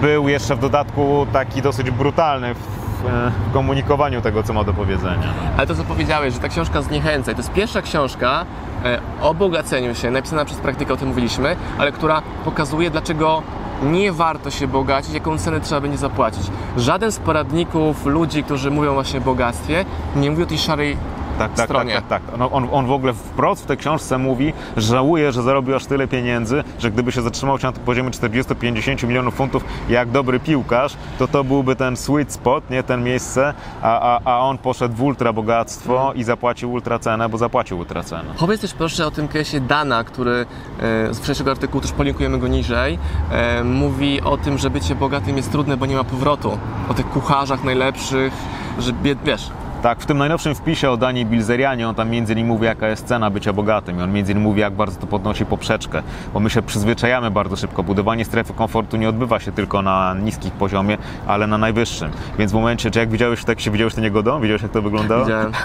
był 0.00 0.28
jeszcze 0.28 0.56
w 0.56 0.58
dodatku 0.58 1.26
taki 1.32 1.62
dosyć 1.62 1.90
brutalny 1.90 2.54
w, 3.02 3.06
e, 3.06 3.30
w 3.50 3.52
komunikowaniu 3.52 4.20
tego, 4.20 4.42
co 4.42 4.52
ma 4.52 4.64
do 4.64 4.72
powiedzenia. 4.72 5.32
Ale 5.56 5.66
to, 5.66 5.74
co 5.74 5.84
powiedziałeś, 5.84 6.34
że 6.34 6.40
ta 6.40 6.48
książka 6.48 6.82
zniechęca. 6.82 7.32
I 7.32 7.34
to 7.34 7.40
jest 7.40 7.52
pierwsza 7.52 7.82
książka 7.82 8.46
e, 8.84 9.00
o 9.22 9.34
bogaceniu 9.34 9.94
się, 9.94 10.10
napisana 10.10 10.44
przez 10.44 10.58
praktykę, 10.58 10.94
o 10.94 10.96
tym 10.96 11.08
mówiliśmy, 11.08 11.56
ale 11.78 11.92
która 11.92 12.22
pokazuje, 12.44 12.90
dlaczego 12.90 13.42
nie 13.82 14.12
warto 14.12 14.50
się 14.50 14.68
bogacić, 14.68 15.14
jaką 15.14 15.38
cenę 15.38 15.60
trzeba 15.60 15.80
będzie 15.80 15.98
zapłacić. 15.98 16.42
Żaden 16.76 17.12
z 17.12 17.18
poradników 17.18 18.06
ludzi, 18.06 18.44
którzy 18.44 18.70
mówią 18.70 18.94
właśnie 18.94 19.18
o 19.18 19.22
bogactwie, 19.22 19.84
nie 20.16 20.30
mówi 20.30 20.42
o 20.42 20.46
tej 20.46 20.58
szarej 20.58 20.96
Tak, 21.38 21.48
tak, 21.48 21.56
tak, 21.56 21.66
stronie. 21.66 21.94
tak, 21.94 22.06
tak. 22.08 22.22
No, 22.38 22.50
on, 22.50 22.68
on 22.72 22.86
w 22.86 22.92
ogóle 22.92 23.12
wprost 23.12 23.62
w 23.62 23.66
tej 23.66 23.76
książce 23.76 24.18
mówi, 24.18 24.52
że 24.76 24.86
żałuje, 24.86 25.32
że 25.32 25.42
zarobił 25.42 25.76
aż 25.76 25.86
tyle 25.86 26.08
pieniędzy, 26.08 26.64
że 26.78 26.90
gdyby 26.90 27.12
się 27.12 27.22
zatrzymał 27.22 27.58
się 27.58 27.66
na 27.66 27.72
tym 27.72 27.84
poziomie 27.84 28.10
40-50 28.10 29.06
milionów 29.06 29.34
funtów 29.34 29.64
jak 29.88 30.10
dobry 30.10 30.40
piłkarz, 30.40 30.96
to 31.18 31.28
to 31.28 31.44
byłby 31.44 31.76
ten 31.76 31.96
sweet 31.96 32.32
spot, 32.32 32.70
nie 32.70 32.82
ten 32.82 33.02
miejsce, 33.04 33.54
a, 33.82 34.00
a, 34.00 34.20
a 34.24 34.38
on 34.38 34.58
poszedł 34.58 34.94
w 34.94 35.02
ultra 35.02 35.32
bogactwo 35.32 36.12
i 36.14 36.24
zapłacił 36.24 36.72
ultra 36.72 36.98
cenę, 36.98 37.28
bo 37.28 37.38
zapłacił 37.38 37.78
ultra 37.78 38.02
cenę. 38.02 38.34
Powiedz 38.38 38.60
też 38.60 38.74
proszę 38.74 39.06
o 39.06 39.10
tym 39.10 39.28
case'ie 39.28 39.60
Dana, 39.60 40.04
który 40.04 40.46
e, 40.80 41.14
z 41.14 41.16
wcześniejszego 41.16 41.50
artykułu, 41.50 41.80
też 41.80 41.92
polinkujemy 41.92 42.38
go 42.38 42.48
niżej, 42.48 42.98
e, 43.30 43.64
mówi 43.64 44.20
o 44.20 44.36
tym, 44.36 44.58
że 44.58 44.70
bycie 44.70 44.94
bogatym 44.94 45.36
jest 45.36 45.52
trudne, 45.52 45.76
bo 45.76 45.86
nie 45.86 45.96
ma 45.96 46.04
powrotu. 46.04 46.58
O 46.88 46.94
tych 46.94 47.08
kucharzach 47.10 47.64
najlepszych, 47.64 48.32
że 48.78 48.92
bied, 48.92 49.18
wiesz, 49.24 49.50
Tak, 49.82 50.00
w 50.00 50.06
tym 50.06 50.18
najnowszym 50.18 50.54
wpisie 50.54 50.90
o 50.90 50.96
Danii 50.96 51.26
Bilzerianie 51.26 51.88
on 51.88 51.94
tam 51.94 52.10
między 52.10 52.32
innymi 52.32 52.48
mówi, 52.48 52.64
jaka 52.64 52.88
jest 52.88 53.06
cena 53.06 53.30
bycia 53.30 53.52
bogatym 53.52 53.98
i 53.98 54.02
on 54.02 54.12
między 54.12 54.32
innymi 54.32 54.46
mówi, 54.46 54.60
jak 54.60 54.72
bardzo 54.72 55.00
to 55.00 55.06
podnosi 55.06 55.46
poprzeczkę, 55.46 56.02
bo 56.34 56.40
my 56.40 56.50
się 56.50 56.62
przyzwyczajamy 56.62 57.30
bardzo 57.30 57.56
szybko. 57.56 57.82
Budowanie 57.82 58.24
strefy 58.24 58.52
komfortu 58.54 58.96
nie 58.96 59.08
odbywa 59.08 59.40
się 59.40 59.52
tylko 59.52 59.82
na 59.82 60.14
niskim 60.14 60.50
poziomie, 60.50 60.98
ale 61.26 61.46
na 61.46 61.58
najwyższym. 61.58 62.10
Więc 62.38 62.52
w 62.52 62.54
momencie, 62.54 62.90
czy 62.90 62.98
jak 62.98 63.10
widziałeś, 63.10 63.44
tak 63.44 63.60
się 63.60 63.70
widziałeś 63.70 63.94
ten 63.94 64.04
jego 64.04 64.22
dom? 64.22 64.42
Widziałeś, 64.42 64.62
jak 64.62 64.72
to 64.72 64.82
wyglądało? 64.82 65.24
widziałem. 65.24 65.52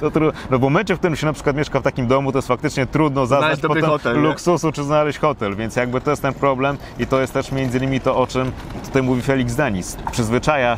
To. 0.00 0.20
No 0.50 0.58
w 0.58 0.60
momencie, 0.60 0.94
w 0.94 0.98
którym 0.98 1.16
się 1.16 1.26
na 1.26 1.32
przykład 1.32 1.56
mieszka 1.56 1.80
w 1.80 1.82
takim 1.82 2.06
domu, 2.06 2.32
to 2.32 2.38
jest 2.38 2.48
faktycznie 2.48 2.86
trudno 2.86 3.26
zaznać 3.26 3.60
potem 3.60 3.84
hotel, 3.84 4.16
nie? 4.16 4.22
luksusu, 4.22 4.72
czy 4.72 4.84
znaleźć 4.84 5.18
hotel, 5.18 5.56
więc 5.56 5.76
jakby 5.76 6.00
to 6.00 6.10
jest 6.10 6.22
ten 6.22 6.34
problem 6.34 6.76
i 6.98 7.06
to 7.06 7.20
jest 7.20 7.32
też 7.32 7.52
między 7.52 7.78
innymi 7.78 8.00
to, 8.00 8.16
o 8.16 8.26
czym 8.26 8.52
tutaj 8.84 9.02
mówi 9.02 9.22
Felix 9.22 9.54
Denis. 9.54 9.96
Przyzwyczaja, 10.12 10.76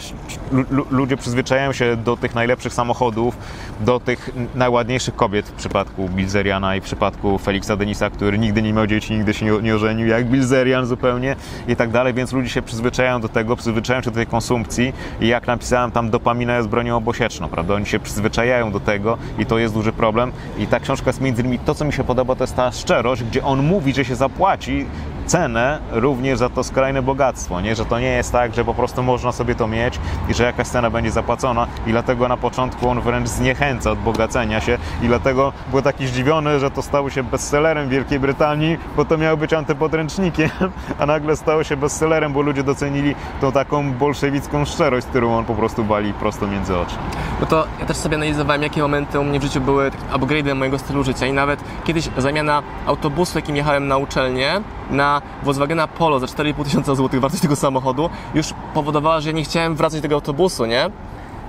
lu- 0.52 0.64
lu- 0.70 0.86
ludzie 0.90 1.16
przyzwyczajają 1.16 1.72
się 1.72 1.96
do 1.96 2.16
tych 2.16 2.34
najlepszych 2.34 2.53
samochodów, 2.56 3.36
do 3.80 4.00
tych 4.00 4.30
najładniejszych 4.54 5.16
kobiet 5.16 5.48
w 5.48 5.52
przypadku 5.52 6.08
Bilzeriana 6.08 6.76
i 6.76 6.80
w 6.80 6.84
przypadku 6.84 7.38
Felixa 7.38 7.76
Denisa, 7.78 8.10
który 8.10 8.38
nigdy 8.38 8.62
nie 8.62 8.72
miał 8.72 8.86
dzieci, 8.86 9.14
nigdy 9.14 9.34
się 9.34 9.46
nie, 9.46 9.62
nie 9.62 9.74
ożenił, 9.74 10.06
jak 10.06 10.26
Bilzerian 10.26 10.86
zupełnie 10.86 11.36
i 11.68 11.76
tak 11.76 11.90
dalej, 11.90 12.14
więc 12.14 12.32
ludzie 12.32 12.48
się 12.48 12.62
przyzwyczajają 12.62 13.20
do 13.20 13.28
tego, 13.28 13.56
przyzwyczajają 13.56 14.02
się 14.02 14.10
do 14.10 14.16
tej 14.16 14.26
konsumpcji 14.26 14.92
i 15.20 15.28
jak 15.28 15.46
napisałem, 15.46 15.90
tam 15.90 16.10
dopamina 16.10 16.56
jest 16.56 16.68
bronią 16.68 16.96
obosieczną, 16.96 17.48
prawda? 17.48 17.74
Oni 17.74 17.86
się 17.86 18.00
przyzwyczajają 18.00 18.72
do 18.72 18.80
tego 18.80 19.18
i 19.38 19.46
to 19.46 19.58
jest 19.58 19.74
duży 19.74 19.92
problem 19.92 20.32
i 20.58 20.66
ta 20.66 20.80
książka 20.80 21.06
jest 21.06 21.20
między 21.20 21.42
innymi, 21.42 21.58
to 21.58 21.74
co 21.74 21.84
mi 21.84 21.92
się 21.92 22.04
podoba, 22.04 22.34
to 22.34 22.44
jest 22.44 22.56
ta 22.56 22.72
szczerość, 22.72 23.24
gdzie 23.24 23.44
on 23.44 23.62
mówi, 23.62 23.94
że 23.94 24.04
się 24.04 24.16
zapłaci 24.16 24.86
cenę 25.26 25.80
również 25.90 26.38
za 26.38 26.48
to 26.48 26.64
skrajne 26.64 27.02
bogactwo, 27.02 27.60
nie? 27.60 27.74
że 27.74 27.84
to 27.84 27.98
nie 27.98 28.10
jest 28.10 28.32
tak, 28.32 28.54
że 28.54 28.64
po 28.64 28.74
prostu 28.74 29.02
można 29.02 29.32
sobie 29.32 29.54
to 29.54 29.68
mieć 29.68 29.98
i 30.28 30.34
że 30.34 30.44
jakaś 30.44 30.66
cena 30.66 30.90
będzie 30.90 31.10
zapłacona 31.10 31.66
i 31.86 31.90
dlatego 31.90 32.28
na 32.28 32.36
początku 32.36 32.88
on 32.88 33.00
wręcz 33.00 33.28
zniechęca 33.28 33.90
od 33.90 33.98
bogacenia 33.98 34.60
się 34.60 34.78
i 35.02 35.06
dlatego 35.06 35.52
był 35.70 35.82
taki 35.82 36.06
zdziwiony, 36.06 36.60
że 36.60 36.70
to 36.70 36.82
stało 36.82 37.10
się 37.10 37.22
bestsellerem 37.22 37.86
w 37.86 37.90
Wielkiej 37.90 38.20
Brytanii, 38.20 38.78
bo 38.96 39.04
to 39.04 39.18
miało 39.18 39.36
być 39.36 39.52
antypodręcznikiem, 39.52 40.50
a 41.00 41.06
nagle 41.06 41.36
stało 41.36 41.64
się 41.64 41.76
bestsellerem, 41.76 42.32
bo 42.32 42.42
ludzie 42.42 42.62
docenili 42.62 43.14
tą 43.40 43.52
taką 43.52 43.92
bolszewicką 43.92 44.64
szczerość, 44.64 45.06
którą 45.06 45.38
on 45.38 45.44
po 45.44 45.54
prostu 45.54 45.84
wali 45.84 46.12
prosto 46.12 46.46
między 46.46 46.76
oczy. 46.76 46.94
No 47.40 47.46
to 47.46 47.66
ja 47.80 47.86
też 47.86 47.96
sobie 47.96 48.16
analizowałem, 48.16 48.62
jakie 48.62 48.82
momenty 48.82 49.20
u 49.20 49.24
mnie 49.24 49.40
w 49.40 49.42
życiu 49.42 49.60
były 49.60 49.90
upgrade'em 50.12 50.54
mojego 50.54 50.78
stylu 50.78 51.04
życia 51.04 51.26
i 51.26 51.32
nawet 51.32 51.60
kiedyś 51.84 52.08
zamiana 52.18 52.62
autobusu, 52.86 53.38
jakim 53.38 53.56
jechałem 53.56 53.88
na 53.88 53.96
uczelnię, 53.96 54.60
na 54.90 55.13
Volkswagena 55.42 55.88
Polo 55.88 56.20
za 56.20 56.26
4,5 56.26 56.64
tysiąca 56.64 56.94
złotych 56.94 57.20
wartość 57.20 57.42
tego 57.42 57.56
samochodu, 57.56 58.10
już 58.34 58.54
powodowała, 58.74 59.20
że 59.20 59.28
ja 59.28 59.36
nie 59.36 59.44
chciałem 59.44 59.74
wracać 59.74 59.98
do 59.98 60.02
tego 60.02 60.14
autobusu, 60.14 60.66
nie? 60.66 60.90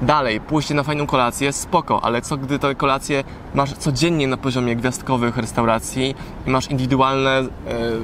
Dalej, 0.01 0.41
pójście 0.41 0.74
na 0.74 0.84
fajną 0.84 1.07
kolację, 1.07 1.53
spoko, 1.53 2.03
ale 2.03 2.22
co 2.22 2.38
gdy 2.38 2.60
te 2.60 2.75
kolacje 2.75 3.24
masz 3.53 3.74
codziennie 3.74 4.27
na 4.27 4.38
poziomie 4.38 4.75
gwiazdkowych 4.75 5.38
restauracji 5.38 6.15
i 6.48 6.50
masz 6.50 6.72
indywidualne 6.72 7.39
e, 7.39 7.45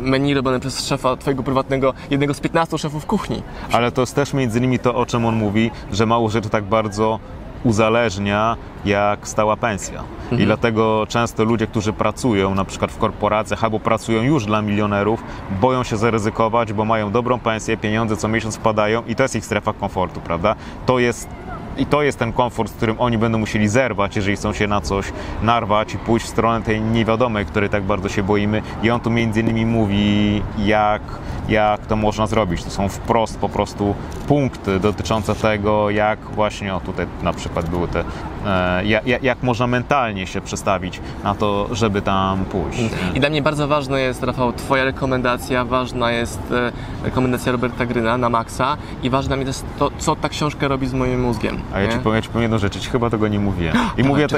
menu 0.01 0.34
robione 0.34 0.60
przez 0.60 0.88
szefa 0.88 1.15
twojego 1.15 1.44
prywatnego, 1.44 1.94
jednego 2.10 2.34
z 2.34 2.39
15 2.39 2.77
szefów 2.77 3.06
kuchni. 3.06 3.44
Ale 3.72 3.91
to 3.91 4.01
jest 4.01 4.15
też 4.15 4.34
między 4.34 4.58
innymi 4.58 4.80
to, 4.80 4.96
o 4.96 5.06
czym 5.06 5.25
on 5.25 5.36
mówi, 5.36 5.72
że 5.91 6.06
mało 6.06 6.30
rzeczy 6.30 6.50
tak 6.50 6.63
bardzo 6.63 7.20
uzależnia 7.63 8.58
jak 8.86 9.27
stała 9.27 9.58
pensja. 9.58 10.03
I 10.32 10.46
dlatego 10.46 11.06
często 11.10 11.44
ludzie, 11.44 11.68
którzy 11.68 11.94
pracują 11.94 12.56
na 12.56 12.66
przykład 12.66 12.92
w 12.92 12.98
korporacjach 12.98 13.64
albo 13.64 13.80
pracują 13.80 14.24
już 14.24 14.46
dla 14.46 14.62
milionerów, 14.62 15.24
boją 15.62 15.84
się 15.84 15.98
zaryzykować, 15.98 16.74
bo 16.74 16.86
mają 16.86 17.12
dobrą 17.12 17.40
pensję, 17.40 17.78
pieniądze 17.78 18.18
co 18.18 18.28
miesiąc 18.28 18.56
wpadają 18.56 19.04
i 19.08 19.16
to 19.16 19.24
jest 19.24 19.36
ich 19.36 19.46
strefa 19.46 19.74
komfortu, 19.74 20.20
prawda? 20.22 20.56
To 20.86 21.00
jest 21.00 21.30
i 21.78 21.86
to 21.86 22.01
jest 22.01 22.20
ten 22.20 22.34
komfort, 22.34 22.72
z 22.72 22.74
którym 22.74 22.96
oni 23.00 23.18
będą 23.18 23.38
musieli 23.38 23.68
zerwać, 23.68 24.16
jeżeli 24.16 24.36
chcą 24.36 24.54
się 24.54 24.68
na 24.68 24.82
coś 24.82 25.12
narwać 25.42 25.94
i 25.94 25.98
pójść 25.98 26.25
w 26.25 26.30
stronę 26.30 26.66
tej 26.66 26.82
niewiadomej, 26.82 27.46
której 27.46 27.70
tak 27.70 27.84
bardzo 27.84 28.10
się 28.10 28.24
boimy. 28.24 28.62
I 28.84 28.90
on 28.90 29.00
tu 29.00 29.10
między 29.10 29.40
innymi 29.40 29.66
mówi, 29.66 30.44
jak, 30.58 31.01
jak 31.50 31.86
to 31.86 31.96
można 31.96 32.28
zrobić. 32.28 32.63
To 32.63 32.70
są 32.70 32.90
wprost 32.90 33.40
po 33.40 33.50
prostu 33.50 33.96
punkty 34.28 34.80
dotyczące 34.80 35.36
tego, 35.36 35.90
jak 35.90 36.20
właśnie, 36.20 36.75
o 36.75 36.82
tutaj 36.82 37.06
na 37.24 37.34
przykład 37.34 37.70
były 37.70 37.88
te, 37.88 38.04
e, 38.46 38.86
jak, 38.86 39.24
jak 39.24 39.44
można 39.44 39.68
mentalnie 39.68 40.28
się 40.28 40.42
przestawić 40.42 41.01
na 41.24 41.36
to, 41.36 41.68
żeby 41.72 42.01
tam 42.01 42.46
pójść. 42.46 42.80
I 43.16 43.20
dla 43.20 43.30
mnie 43.30 43.42
bardzo 43.42 43.68
ważna 43.68 44.00
jest, 44.00 44.24
Rafał, 44.24 44.54
Twoja 44.54 44.84
rekomendacja, 44.84 45.66
ważna 45.66 46.12
jest 46.12 46.40
e, 46.51 46.72
rekomendacja 47.04 47.51
Roberta 47.51 47.86
Gryna 47.86 48.18
na 48.18 48.30
Maxa 48.30 48.78
i 49.04 49.10
ważna 49.10 49.36
mi 49.36 49.46
jest 49.46 49.66
to, 49.80 49.92
co 49.98 50.16
ta 50.16 50.30
książka 50.30 50.68
robi 50.68 50.88
z 50.88 50.94
moim 50.94 51.22
mózgiem. 51.22 51.61
A 51.74 51.80
ja 51.80 51.88
nie? 51.88 51.94
ci, 51.94 52.00
powiem, 52.00 52.15
ja 52.15 52.22
ci 52.22 52.30
powiem 52.30 52.41
jedną 52.41 52.58
rzecz, 52.58 52.80
ci 52.80 52.89
chyba 52.89 53.10
tego 53.10 53.27
nie 53.27 53.39
mówiłem. 53.39 53.75
I 53.98 54.03
mówię, 54.03 54.27
to, 54.27 54.38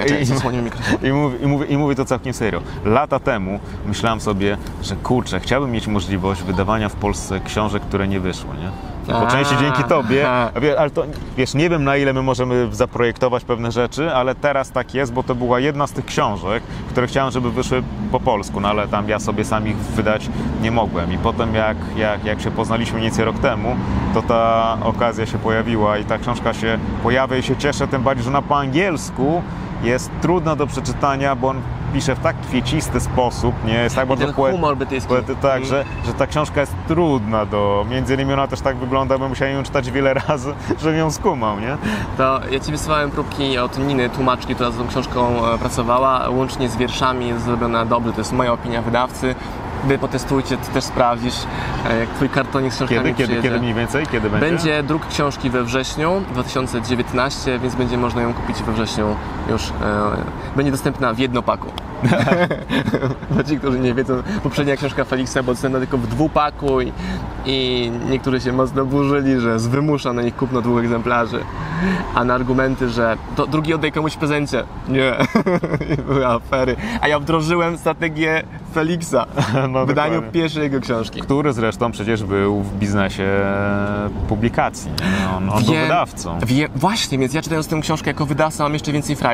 i, 1.07 1.11
mówię, 1.11 1.37
i, 1.43 1.47
mówię, 1.47 1.65
I 1.65 1.77
mówię 1.77 1.95
to 1.95 2.05
całkiem 2.05 2.33
serio. 2.33 2.61
Lata 2.85 3.19
temu 3.19 3.59
myślałem 3.85 4.21
sobie, 4.21 4.57
że 4.81 4.95
kurczę, 4.95 5.39
chciałbym 5.39 5.71
mieć 5.71 5.87
możliwość 5.87 6.43
wydawania 6.43 6.89
w 6.89 6.95
Polsce 6.95 7.39
książek, 7.39 7.83
które 7.83 8.07
nie 8.07 8.19
wyszły, 8.19 8.49
nie? 8.57 8.92
Po 9.07 9.27
części 9.27 9.55
dzięki 9.59 9.83
tobie, 9.83 10.29
ale 10.79 10.89
to, 10.89 11.03
wiesz, 11.37 11.53
nie 11.53 11.69
wiem 11.69 11.83
na 11.83 11.97
ile 11.97 12.13
my 12.13 12.21
możemy 12.21 12.67
zaprojektować 12.71 13.43
pewne 13.43 13.71
rzeczy, 13.71 14.15
ale 14.15 14.35
teraz 14.35 14.71
tak 14.71 14.93
jest, 14.93 15.13
bo 15.13 15.23
to 15.23 15.35
była 15.35 15.59
jedna 15.59 15.87
z 15.87 15.91
tych 15.91 16.05
książek, 16.05 16.63
które 16.89 17.07
chciałem, 17.07 17.31
żeby 17.31 17.51
wyszły 17.51 17.83
po 18.11 18.19
polsku, 18.19 18.59
no 18.59 18.69
ale 18.69 18.87
tam 18.87 19.09
ja 19.09 19.19
sobie 19.19 19.45
sam 19.45 19.67
ich 19.67 19.77
wydać 19.77 20.29
nie 20.61 20.71
mogłem. 20.71 21.13
I 21.13 21.17
potem 21.17 21.55
jak, 21.55 21.77
jak, 21.97 22.25
jak 22.25 22.41
się 22.41 22.51
poznaliśmy 22.51 23.01
nieco 23.01 23.25
rok 23.25 23.39
temu, 23.39 23.75
to 24.13 24.21
ta 24.21 24.77
okazja 24.83 25.25
się 25.25 25.37
pojawiła 25.37 25.97
i 25.97 26.05
ta 26.05 26.17
książka 26.17 26.53
się 26.53 26.79
pojawia 27.03 27.37
i 27.37 27.43
się 27.43 27.55
cieszę, 27.55 27.87
tym 27.87 28.03
bardziej, 28.03 28.23
że 28.23 28.29
ona 28.29 28.41
po 28.41 28.57
angielsku 28.57 29.41
jest 29.83 30.11
trudna 30.21 30.55
do 30.55 30.67
przeczytania, 30.67 31.35
bo 31.35 31.47
on 31.49 31.61
pisze 31.93 32.15
w 32.15 32.19
tak 32.19 32.35
kwiecisty 32.41 32.99
sposób, 32.99 33.55
nie? 33.65 33.73
Jest 33.73 33.95
tak 33.95 34.05
I 34.05 34.09
bardzo 34.09 34.27
poe- 34.27 34.51
humor 34.51 34.77
brytyjski. 34.77 35.13
poety- 35.13 35.35
tak, 35.41 35.65
że, 35.65 35.85
że 36.05 36.13
ta 36.13 36.27
książka 36.27 36.61
jest 36.61 36.73
trudna 36.87 37.45
do... 37.45 37.85
Między 37.89 38.13
innymi 38.13 38.33
ona 38.33 38.47
też 38.47 38.61
tak 38.61 38.77
wygląda, 38.77 39.17
bo 39.17 39.29
musiałem 39.29 39.53
ją 39.55 39.63
czytać 39.63 39.91
wiele 39.91 40.13
razy, 40.27 40.53
żebym 40.81 40.99
ją 40.99 41.11
skumał, 41.11 41.59
nie? 41.59 41.77
To 42.17 42.39
ja 42.51 42.59
Ci 42.59 42.71
wysyłałem 42.71 43.11
próbki 43.11 43.57
od 43.57 43.77
Niny, 43.87 44.09
tłumaczki, 44.09 44.55
która 44.55 44.71
z 44.71 44.77
tą 44.77 44.87
książką 44.87 45.47
e, 45.53 45.57
pracowała, 45.57 46.29
łącznie 46.29 46.69
z 46.69 46.75
wierszami 46.77 47.27
jest 47.27 47.43
zrobiona 47.45 47.85
dobrze, 47.85 48.13
to 48.13 48.21
jest 48.21 48.33
moja 48.33 48.53
opinia 48.53 48.81
wydawcy. 48.81 49.35
Wy 49.87 49.97
potestujcie, 49.97 50.57
Ty 50.57 50.71
też 50.73 50.83
sprawdzisz, 50.83 51.35
e, 51.89 51.97
jak 51.99 52.09
Twój 52.09 52.29
kartonik 52.29 52.73
z 52.73 52.75
książkami 52.75 53.01
Kiedy, 53.15 53.27
kiedy, 53.27 53.41
kiedy 53.41 53.59
mniej 53.59 53.73
więcej? 53.73 54.07
Kiedy 54.07 54.29
będzie? 54.29 54.47
Będzie 54.47 54.83
druk 54.83 55.07
książki 55.07 55.49
we 55.49 55.63
wrześniu 55.63 56.21
2019, 56.33 57.59
więc 57.59 57.75
będzie 57.75 57.97
można 57.97 58.21
ją 58.21 58.33
kupić 58.33 58.63
we 58.63 58.71
wrześniu 58.71 59.15
już. 59.49 59.69
E, 59.69 59.73
będzie 60.55 60.71
dostępna 60.71 61.13
w 61.13 61.19
jednopaku. 61.19 61.67
Dla 63.31 63.43
ci, 63.43 63.57
którzy 63.57 63.79
nie 63.79 63.93
wiedzą, 63.93 64.23
poprzednia 64.43 64.75
książka 64.75 65.03
Feliksa 65.03 65.43
była 65.43 65.53
dostępna 65.53 65.79
tylko 65.79 65.97
w 65.97 66.07
dwupaku 66.07 66.81
i, 66.81 66.91
i 67.45 67.91
niektórzy 68.09 68.41
się 68.41 68.51
mocno 68.53 68.85
burzyli, 68.85 69.39
że 69.39 69.59
z 69.59 69.67
wymusza 69.67 70.13
na 70.13 70.21
nich 70.21 70.35
kupno 70.35 70.61
dwóch 70.61 70.79
egzemplarzy. 70.79 71.39
A 72.15 72.23
na 72.23 72.33
argumenty, 72.33 72.89
że 72.89 73.17
to 73.35 73.47
drugi 73.47 73.73
oddaj 73.73 73.91
komuś 73.91 74.13
w 74.13 74.17
prezencie. 74.17 74.63
Nie, 74.87 75.13
były 76.07 76.27
afery. 76.27 76.75
A 77.01 77.07
ja 77.07 77.19
wdrożyłem 77.19 77.77
strategię 77.77 78.43
Feliksa 78.73 79.25
No, 79.69 79.83
w 79.85 79.87
wydaniu 79.87 80.13
dokładnie. 80.13 80.41
pierwszej 80.41 80.63
jego 80.63 80.79
książki. 80.79 81.21
Który 81.21 81.53
zresztą 81.53 81.91
przecież 81.91 82.23
był 82.23 82.61
w 82.61 82.73
biznesie 82.73 83.27
publikacji. 84.27 84.91
nie? 84.91 85.29
On, 85.37 85.49
on 85.49 85.63
był 85.63 85.73
wydawcą. 85.73 86.37
Wiem, 86.45 86.69
właśnie, 86.75 87.17
więc 87.17 87.33
ja 87.33 87.41
czytając 87.41 87.67
tę 87.67 87.79
książkę 87.81 88.09
jako 88.09 88.25
wydawca 88.25 88.63
mam 88.63 88.73
jeszcze 88.73 88.91
więcej 88.91 89.15
frajdy. 89.15 89.32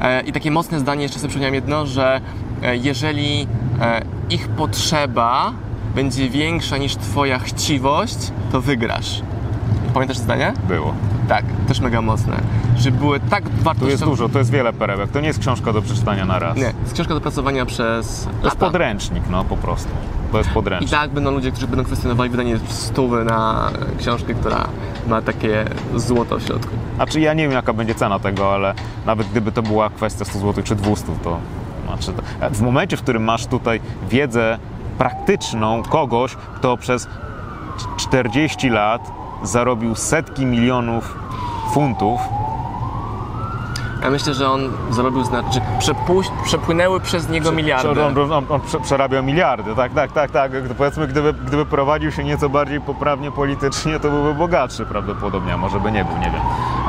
E, 0.00 0.20
I 0.20 0.32
takie 0.32 0.50
mocne 0.50 0.80
zdanie, 0.80 1.02
jeszcze 1.02 1.18
sobie 1.18 1.28
przypomniałem 1.28 1.54
jedno, 1.54 1.86
że 1.86 2.20
e, 2.62 2.76
jeżeli 2.76 3.46
e, 3.80 4.02
ich 4.30 4.48
potrzeba 4.48 5.52
będzie 5.94 6.30
większa 6.30 6.78
niż 6.78 6.96
twoja 6.96 7.38
chciwość, 7.38 8.32
to 8.52 8.60
wygrasz. 8.60 9.22
Pamiętasz 9.94 10.16
to 10.16 10.22
zdanie? 10.22 10.52
Było. 10.68 10.94
Tak, 11.28 11.44
też 11.68 11.80
mega 11.80 12.02
mocne. 12.02 12.36
Że 12.76 12.90
były 12.90 13.20
tak 13.20 13.48
wartościowe... 13.48 13.90
jest 13.90 14.04
dużo, 14.04 14.28
to 14.28 14.38
jest 14.38 14.50
wiele 14.50 14.72
perełek. 14.72 15.10
To 15.10 15.20
nie 15.20 15.26
jest 15.26 15.38
książka 15.38 15.72
do 15.72 15.82
przeczytania 15.82 16.24
na 16.24 16.38
raz. 16.38 16.56
Nie, 16.56 16.70
to 16.72 16.80
jest 16.80 16.94
książka 16.94 17.14
do 17.14 17.20
pracowania 17.20 17.66
przez 17.66 18.28
To 18.40 18.46
jest 18.46 18.58
podręcznik, 18.58 19.22
no 19.30 19.44
po 19.44 19.56
prostu. 19.56 19.90
I 20.80 20.88
tak 20.88 21.10
będą 21.10 21.30
ludzie, 21.30 21.50
którzy 21.50 21.68
będą 21.68 21.84
kwestionowali 21.84 22.30
wydanie 22.30 22.58
stówy 22.68 23.24
na 23.24 23.70
e, 23.94 23.98
książkę, 23.98 24.34
która 24.34 24.68
ma 25.06 25.22
takie 25.22 25.64
złoto 25.94 26.38
w 26.38 26.42
środku. 26.42 26.72
Znaczy 26.96 27.20
ja 27.20 27.34
nie 27.34 27.42
wiem 27.42 27.52
jaka 27.52 27.72
będzie 27.72 27.94
cena 27.94 28.18
tego, 28.18 28.54
ale 28.54 28.74
nawet 29.06 29.26
gdyby 29.26 29.52
to 29.52 29.62
była 29.62 29.90
kwestia 29.90 30.24
100 30.24 30.38
zł 30.38 30.64
czy 30.64 30.74
200, 30.74 31.06
to 31.24 31.38
znaczy 31.86 32.12
to, 32.12 32.50
w 32.50 32.60
momencie, 32.60 32.96
w 32.96 33.02
którym 33.02 33.24
masz 33.24 33.46
tutaj 33.46 33.80
wiedzę 34.10 34.58
praktyczną 34.98 35.82
kogoś, 35.82 36.34
kto 36.34 36.76
przez 36.76 37.08
40 37.96 38.68
lat 38.68 39.10
zarobił 39.42 39.94
setki 39.94 40.46
milionów 40.46 41.18
funtów, 41.72 42.20
Ja 44.08 44.12
myślę, 44.12 44.34
że 44.34 44.50
on 44.50 44.70
zarobił 44.90 45.24
znaczy, 45.24 45.60
przepłynęły 46.44 47.00
przez 47.00 47.28
niego 47.28 47.52
miliardy. 47.52 48.04
On, 48.04 48.18
on, 48.18 48.32
on, 48.32 48.44
on 48.48 48.60
prze- 48.60 48.80
przerabiał 48.80 49.22
miliardy, 49.22 49.74
tak, 49.76 49.92
tak, 49.94 50.12
tak, 50.12 50.30
tak. 50.30 50.52
Powiedzmy, 50.78 51.08
gdyby, 51.08 51.32
gdyby 51.32 51.66
prowadził 51.66 52.12
się 52.12 52.24
nieco 52.24 52.48
bardziej 52.48 52.80
poprawnie 52.80 53.30
politycznie, 53.30 54.00
to 54.00 54.10
byłby 54.10 54.34
bogatszy 54.34 54.86
prawdopodobnie, 54.86 55.54
a 55.54 55.56
może 55.56 55.80
by 55.80 55.92
nie 55.92 56.04
był, 56.04 56.16
nie 56.18 56.30
wiem. 56.30 56.40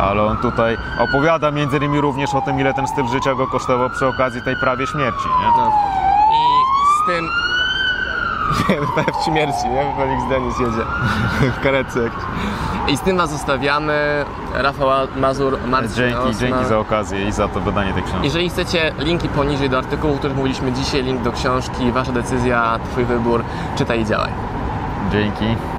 Ale 0.01 0.23
on 0.23 0.37
tutaj 0.37 0.77
opowiada 0.99 1.51
między 1.51 1.77
innymi 1.77 2.01
również 2.01 2.35
o 2.35 2.41
tym, 2.41 2.59
ile 2.59 2.73
ten 2.73 2.87
styl 2.87 3.07
życia 3.07 3.35
go 3.35 3.47
kosztował 3.47 3.89
przy 3.89 4.07
okazji 4.07 4.41
tej 4.41 4.55
prawie 4.55 4.87
śmierci, 4.87 5.27
nie? 5.41 5.47
No. 5.57 5.71
I 6.31 6.39
z 7.03 7.07
tym... 7.07 7.48
w 9.21 9.25
śmierci, 9.25 9.67
nie? 9.69 9.93
Felix 9.97 10.29
Denis 10.29 10.59
jedzie 10.59 10.85
w 11.59 11.63
karetce. 11.63 11.99
I 12.87 12.97
z 12.97 13.01
tym 13.01 13.17
was 13.17 13.29
zostawiamy. 13.29 14.25
Rafał 14.53 14.89
Mazur, 15.15 15.57
Marcin 15.67 15.95
Dzięki, 15.95 16.15
Osman. 16.15 16.33
dzięki 16.33 16.65
za 16.65 16.79
okazję 16.79 17.27
i 17.27 17.31
za 17.31 17.47
to 17.47 17.59
wydanie 17.59 17.93
tej 17.93 18.03
książki. 18.03 18.23
Jeżeli 18.23 18.49
chcecie 18.49 18.93
linki 18.99 19.29
poniżej 19.29 19.69
do 19.69 19.77
artykułu, 19.77 20.13
o 20.13 20.17
których 20.17 20.37
mówiliśmy 20.37 20.71
dzisiaj, 20.71 21.03
link 21.03 21.21
do 21.21 21.31
książki, 21.31 21.91
wasza 21.91 22.11
decyzja, 22.11 22.79
twój 22.91 23.05
wybór, 23.05 23.43
czytaj 23.77 24.01
i 24.01 24.05
działaj. 24.05 24.31
Dzięki. 25.11 25.78